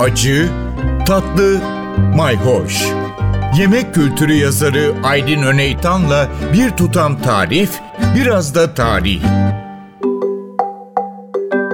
acı, 0.00 0.48
tatlı, 1.06 1.60
mayhoş. 2.16 2.86
Yemek 3.58 3.94
kültürü 3.94 4.32
yazarı 4.32 4.94
Aydın 5.04 5.42
Öneytan'la 5.42 6.28
bir 6.52 6.70
tutam 6.70 7.22
tarif, 7.22 7.80
biraz 8.16 8.54
da 8.54 8.74
tarih. 8.74 9.22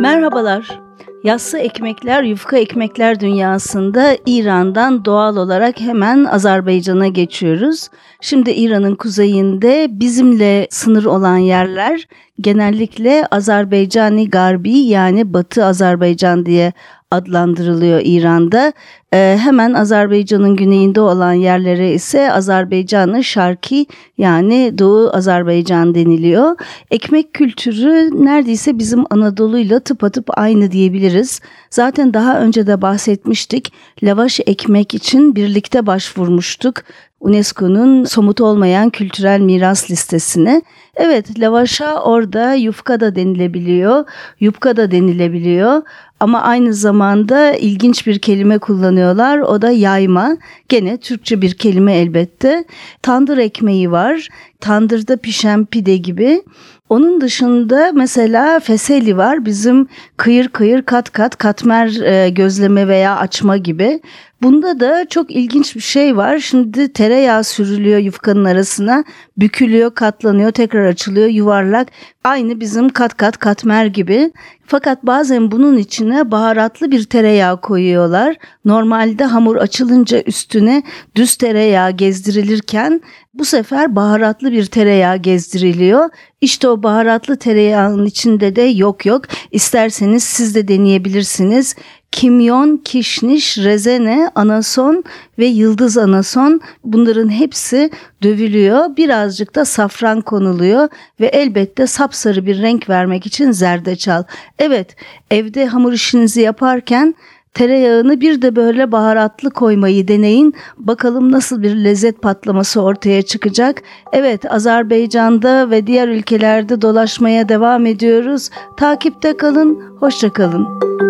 Merhabalar. 0.00 0.80
Yassı 1.24 1.58
ekmekler, 1.58 2.22
yufka 2.22 2.56
ekmekler 2.58 3.20
dünyasında 3.20 4.16
İran'dan 4.26 5.04
doğal 5.04 5.36
olarak 5.36 5.80
hemen 5.80 6.24
Azerbaycan'a 6.24 7.06
geçiyoruz. 7.06 7.88
Şimdi 8.20 8.50
İran'ın 8.50 8.94
kuzeyinde 8.94 9.88
bizimle 9.90 10.66
sınır 10.70 11.04
olan 11.04 11.36
yerler 11.36 12.08
genellikle 12.40 13.26
Azerbaycani 13.30 14.30
Garbi 14.30 14.78
yani 14.78 15.32
Batı 15.32 15.64
Azerbaycan 15.64 16.46
diye 16.46 16.72
adlandırılıyor 17.10 18.00
İran'da. 18.04 18.72
Ee, 19.14 19.38
hemen 19.40 19.72
Azerbaycan'ın 19.72 20.56
güneyinde 20.56 21.00
olan 21.00 21.32
yerlere 21.32 21.92
ise 21.92 22.32
Azerbaycan'ı 22.32 23.24
Şarki 23.24 23.86
yani 24.18 24.78
Doğu 24.78 25.10
Azerbaycan 25.16 25.94
deniliyor. 25.94 26.56
Ekmek 26.90 27.34
kültürü 27.34 28.24
neredeyse 28.24 28.78
bizim 28.78 29.04
Anadolu'yla 29.10 29.80
tıpatıp 29.80 30.38
aynı 30.38 30.70
diyebiliriz. 30.70 31.40
Zaten 31.70 32.14
daha 32.14 32.40
önce 32.40 32.66
de 32.66 32.82
bahsetmiştik. 32.82 33.72
Lavaş 34.02 34.40
ekmek 34.46 34.94
için 34.94 35.36
birlikte 35.36 35.86
başvurmuştuk. 35.86 36.76
UNESCO'nun 37.20 38.04
somut 38.04 38.40
olmayan 38.40 38.90
kültürel 38.90 39.40
miras 39.40 39.90
listesine. 39.90 40.62
Evet 40.96 41.40
lavaşa 41.40 42.02
orada 42.02 42.54
yufka 42.54 43.00
da 43.00 43.14
denilebiliyor, 43.14 44.04
yufka 44.40 44.76
da 44.76 44.90
denilebiliyor 44.90 45.82
ama 46.20 46.42
aynı 46.42 46.74
zamanda 46.74 47.52
ilginç 47.52 48.06
bir 48.06 48.18
kelime 48.18 48.58
kullanıyorlar 48.58 49.38
o 49.38 49.62
da 49.62 49.70
yayma. 49.70 50.36
Gene 50.68 50.96
Türkçe 50.96 51.42
bir 51.42 51.54
kelime 51.54 51.92
elbette. 51.92 52.64
Tandır 53.02 53.38
ekmeği 53.38 53.90
var, 53.90 54.28
tandırda 54.60 55.16
pişen 55.16 55.66
pide 55.66 55.96
gibi. 55.96 56.42
Onun 56.88 57.20
dışında 57.20 57.92
mesela 57.94 58.60
feseli 58.60 59.16
var. 59.16 59.44
Bizim 59.44 59.88
kıyır 60.16 60.48
kıyır 60.48 60.82
kat 60.82 61.12
kat 61.12 61.36
katmer 61.36 62.00
e, 62.00 62.30
gözleme 62.30 62.88
veya 62.88 63.16
açma 63.16 63.56
gibi. 63.56 64.00
Bunda 64.42 64.80
da 64.80 65.06
çok 65.08 65.30
ilginç 65.30 65.76
bir 65.76 65.80
şey 65.80 66.16
var. 66.16 66.38
Şimdi 66.38 66.92
tereyağı 66.92 67.44
sürülüyor 67.44 67.98
yufkanın 67.98 68.44
arasına, 68.44 69.04
bükülüyor, 69.38 69.94
katlanıyor, 69.94 70.50
tekrar 70.50 70.86
açılıyor, 70.86 71.28
yuvarlak. 71.28 71.88
Aynı 72.24 72.60
bizim 72.60 72.88
kat 72.88 73.16
kat 73.16 73.38
katmer 73.38 73.86
gibi. 73.86 74.32
Fakat 74.66 75.06
bazen 75.06 75.50
bunun 75.50 75.76
içine 75.76 76.30
baharatlı 76.30 76.90
bir 76.90 77.04
tereyağı 77.04 77.60
koyuyorlar. 77.60 78.36
Normalde 78.64 79.24
hamur 79.24 79.56
açılınca 79.56 80.22
üstüne 80.22 80.82
düz 81.16 81.36
tereyağı 81.36 81.90
gezdirilirken 81.90 83.00
bu 83.34 83.44
sefer 83.44 83.96
baharatlı 83.96 84.52
bir 84.52 84.66
tereyağı 84.66 85.16
gezdiriliyor. 85.16 86.08
İşte 86.40 86.68
o 86.68 86.82
baharatlı 86.82 87.36
tereyağının 87.36 88.06
içinde 88.06 88.56
de 88.56 88.62
yok 88.62 89.06
yok. 89.06 89.22
İsterseniz 89.50 90.24
siz 90.24 90.54
de 90.54 90.68
deneyebilirsiniz 90.68 91.76
kimyon, 92.12 92.76
kişniş, 92.76 93.58
rezene, 93.58 94.30
anason 94.34 95.04
ve 95.38 95.46
yıldız 95.46 95.98
anason 95.98 96.60
bunların 96.84 97.28
hepsi 97.28 97.90
dövülüyor. 98.22 98.96
Birazcık 98.96 99.54
da 99.54 99.64
safran 99.64 100.20
konuluyor 100.20 100.88
ve 101.20 101.26
elbette 101.26 101.86
sapsarı 101.86 102.46
bir 102.46 102.62
renk 102.62 102.88
vermek 102.88 103.26
için 103.26 103.50
zerdeçal. 103.50 104.24
Evet 104.58 104.96
evde 105.30 105.66
hamur 105.66 105.92
işinizi 105.92 106.40
yaparken 106.40 107.14
tereyağını 107.54 108.20
bir 108.20 108.42
de 108.42 108.56
böyle 108.56 108.92
baharatlı 108.92 109.50
koymayı 109.50 110.08
deneyin. 110.08 110.54
Bakalım 110.78 111.32
nasıl 111.32 111.62
bir 111.62 111.74
lezzet 111.76 112.22
patlaması 112.22 112.82
ortaya 112.82 113.22
çıkacak. 113.22 113.82
Evet 114.12 114.52
Azerbaycan'da 114.52 115.70
ve 115.70 115.86
diğer 115.86 116.08
ülkelerde 116.08 116.82
dolaşmaya 116.82 117.48
devam 117.48 117.86
ediyoruz. 117.86 118.50
Takipte 118.76 119.36
kalın, 119.36 119.96
hoşça 120.00 120.32
kalın. 120.32 121.09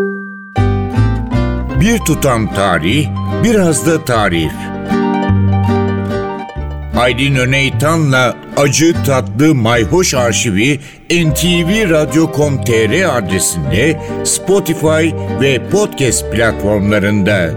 Bir 1.80 1.98
tutam 1.98 2.54
tarih, 2.54 3.08
biraz 3.44 3.86
da 3.86 4.04
tarif. 4.04 4.52
Aydın 6.98 7.34
Öneytan'la 7.34 8.36
Acı 8.56 8.94
Tatlı 9.06 9.54
Mayhoş 9.54 10.14
Arşivi 10.14 10.80
ntvradio.com.tr 11.10 13.18
adresinde 13.18 14.00
Spotify 14.24 15.10
ve 15.40 15.68
podcast 15.70 16.32
platformlarında. 16.32 17.50